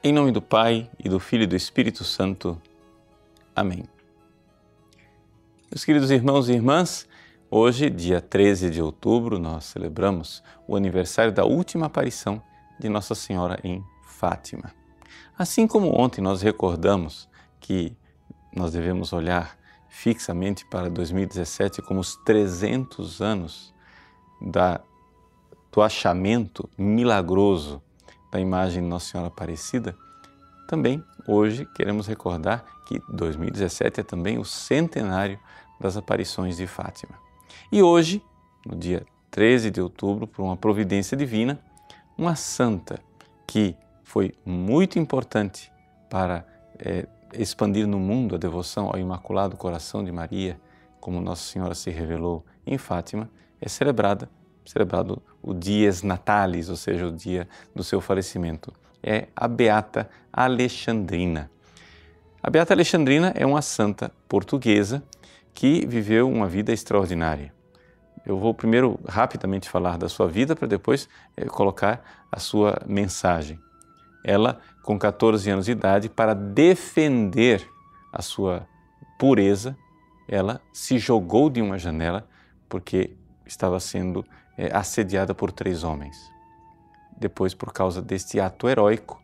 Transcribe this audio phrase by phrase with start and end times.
[0.00, 2.56] Em nome do Pai e do Filho e do Espírito Santo.
[3.54, 3.82] Amém.
[5.68, 7.08] Meus queridos irmãos e irmãs,
[7.50, 12.40] hoje, dia 13 de outubro, nós celebramos o aniversário da última aparição
[12.78, 14.72] de Nossa Senhora em Fátima.
[15.36, 17.28] Assim como ontem nós recordamos
[17.58, 17.92] que
[18.54, 19.58] nós devemos olhar
[19.88, 23.74] fixamente para 2017 como os 300 anos
[24.40, 24.80] da,
[25.72, 27.82] do achamento milagroso
[28.30, 29.96] da imagem de Nossa Senhora Aparecida,
[30.66, 35.38] também hoje queremos recordar que 2017 é também o centenário
[35.80, 37.14] das aparições de Fátima.
[37.72, 38.22] E hoje,
[38.66, 41.58] no dia 13 de outubro, por uma providência divina,
[42.16, 43.00] uma santa
[43.46, 45.72] que foi muito importante
[46.10, 46.46] para
[46.78, 50.60] é, expandir no mundo a devoção ao Imaculado Coração de Maria,
[51.00, 54.28] como Nossa Senhora se revelou em Fátima, é celebrada
[54.68, 58.70] celebrado o Dies Natalis, ou seja, o dia do seu falecimento.
[59.02, 61.50] É a Beata Alexandrina.
[62.42, 65.02] A Beata Alexandrina é uma santa portuguesa
[65.54, 67.52] que viveu uma vida extraordinária.
[68.26, 73.58] Eu vou primeiro rapidamente falar da sua vida para depois é, colocar a sua mensagem.
[74.22, 77.66] Ela, com 14 anos de idade, para defender
[78.12, 78.68] a sua
[79.18, 79.74] pureza,
[80.28, 82.28] ela se jogou de uma janela
[82.68, 83.16] porque
[83.48, 84.24] estava sendo
[84.56, 86.16] é, assediada por três homens.
[87.16, 89.20] Depois, por causa deste ato heróico,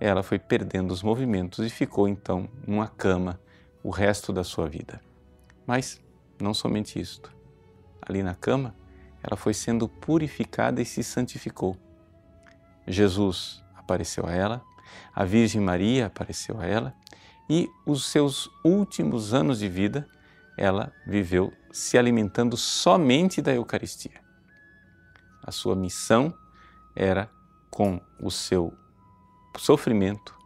[0.00, 3.40] ela foi perdendo os movimentos e ficou então numa cama
[3.82, 5.00] o resto da sua vida.
[5.66, 6.00] Mas
[6.40, 7.34] não somente isto.
[8.00, 8.74] Ali na cama,
[9.22, 11.76] ela foi sendo purificada e se santificou.
[12.86, 14.62] Jesus apareceu a ela,
[15.14, 16.94] a Virgem Maria apareceu a ela
[17.50, 20.08] e os seus últimos anos de vida
[20.58, 24.20] ela viveu se alimentando somente da Eucaristia.
[25.42, 26.34] A sua missão
[26.94, 27.30] era,
[27.70, 28.76] com o seu
[29.56, 30.36] sofrimento,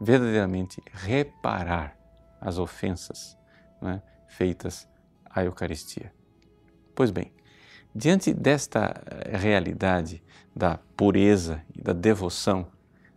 [0.00, 1.96] verdadeiramente reparar
[2.40, 3.38] as ofensas
[3.80, 4.88] né, feitas
[5.24, 6.12] à Eucaristia.
[6.94, 7.32] Pois bem,
[7.94, 10.22] diante desta eh, realidade
[10.54, 12.66] da pureza e da devoção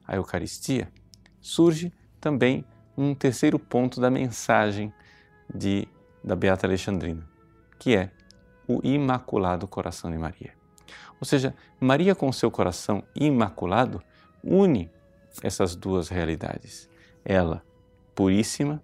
[0.08, 0.92] à Eucaristia,
[1.40, 2.64] surge também
[2.96, 4.94] um terceiro ponto da mensagem
[5.54, 5.88] de,
[6.24, 7.28] da Beata Alexandrina,
[7.80, 8.12] que é
[8.68, 10.54] o Imaculado Coração de Maria.
[11.20, 14.02] Ou seja, Maria, com seu coração imaculado,
[14.44, 14.90] une
[15.44, 16.90] essas duas realidades.
[17.24, 17.64] Ela,
[18.16, 18.82] puríssima,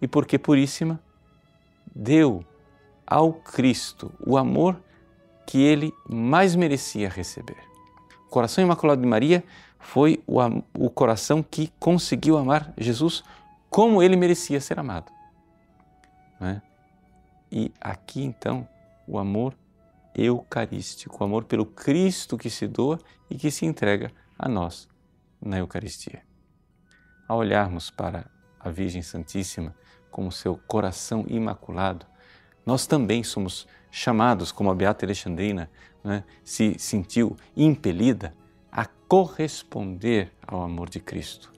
[0.00, 1.00] e porque puríssima,
[1.94, 2.44] deu
[3.06, 4.80] ao Cristo o amor
[5.46, 7.58] que ele mais merecia receber.
[8.26, 9.44] O coração imaculado de Maria
[9.78, 10.38] foi o,
[10.74, 13.22] o coração que conseguiu amar Jesus
[13.70, 15.12] como ele merecia ser amado.
[16.42, 16.60] É?
[17.50, 18.66] E aqui então
[19.06, 19.56] o amor
[20.14, 22.98] eucarístico, o amor pelo Cristo que se doa
[23.30, 24.88] e que se entrega a nós
[25.40, 26.22] na Eucaristia.
[27.28, 28.26] Ao olharmos para
[28.58, 29.74] a Virgem Santíssima
[30.10, 32.06] como seu coração imaculado,
[32.64, 35.70] nós também somos chamados, como a Beata Alexandrina
[36.02, 38.34] né, se sentiu impelida
[38.70, 41.52] a corresponder ao amor de Cristo.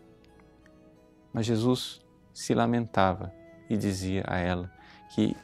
[1.33, 2.00] Mas Jesus
[2.33, 3.33] se lamentava
[3.69, 4.70] e dizia a ela
[5.14, 5.36] que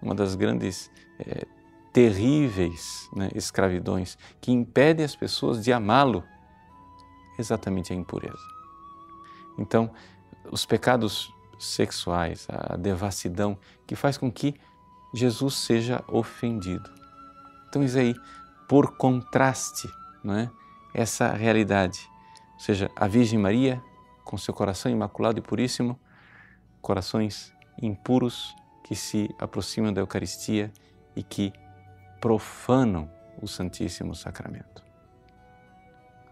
[0.00, 1.46] uma das grandes é,
[1.92, 6.24] terríveis né, escravidões que impedem as pessoas de amá-lo,
[7.38, 8.52] exatamente a impureza.
[9.58, 9.90] Então,
[10.50, 13.56] os pecados sexuais, a devassidão,
[13.86, 14.54] que faz com que
[15.14, 16.90] Jesus seja ofendido.
[17.68, 18.14] Então, isso aí,
[18.68, 19.88] por contraste,
[20.24, 20.50] não é?
[20.94, 22.08] essa realidade,
[22.54, 23.82] ou seja, a Virgem Maria,
[24.24, 25.98] com seu coração imaculado e puríssimo,
[26.82, 28.54] corações impuros
[28.84, 30.70] que se aproximam da Eucaristia
[31.16, 31.52] e que
[32.20, 33.08] profanam
[33.40, 34.84] o Santíssimo Sacramento.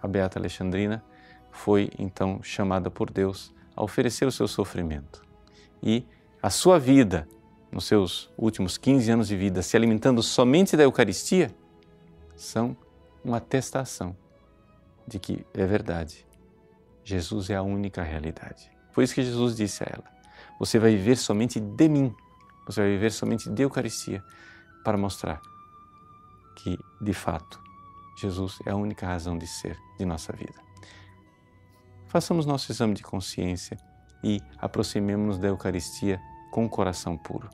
[0.03, 1.03] A Beata Alexandrina
[1.51, 5.23] foi então chamada por Deus a oferecer o seu sofrimento
[5.83, 6.05] e
[6.43, 7.29] a sua vida,
[7.71, 11.55] nos seus últimos 15 anos de vida, se alimentando somente da Eucaristia,
[12.35, 12.77] são
[13.25, 14.17] uma atestação
[15.07, 16.27] de que é verdade.
[17.05, 18.71] Jesus é a única realidade.
[18.93, 20.20] Foi isso que Jesus disse a ela:
[20.61, 22.15] Você vai viver somente de mim,
[22.67, 24.23] você vai viver somente de Eucaristia,
[24.85, 25.41] para mostrar
[26.55, 27.59] que, de fato,
[28.19, 30.61] Jesus é a única razão de ser de nossa vida.
[32.09, 33.79] Façamos nosso exame de consciência
[34.23, 36.21] e aproximemos-nos da Eucaristia
[36.51, 37.49] com o coração puro.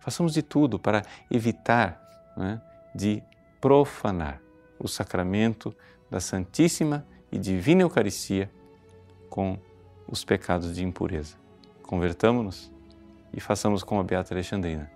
[0.00, 2.00] Façamos de tudo para evitar
[2.36, 2.60] né,
[2.92, 3.22] de
[3.60, 4.40] profanar
[4.76, 5.72] o sacramento
[6.10, 8.50] da Santíssima e Divina Eucaristia
[9.30, 9.56] com
[10.08, 11.43] os pecados de impureza.
[11.94, 12.72] Convertamos-nos
[13.32, 14.90] e façamos como a Beata Alexandrina.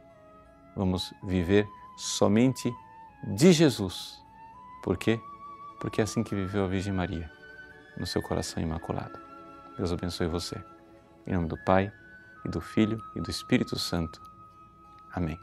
[0.75, 1.65] Vamos viver
[1.97, 2.75] somente
[3.23, 4.21] de Jesus.
[4.83, 5.21] Por quê?
[5.79, 7.31] Porque é assim que viveu a Virgem Maria,
[7.97, 9.17] no seu coração imaculado.
[9.77, 10.61] Deus abençoe você.
[11.25, 11.93] Em nome do Pai,
[12.45, 14.21] e do Filho e do Espírito Santo.
[15.12, 15.39] Amém.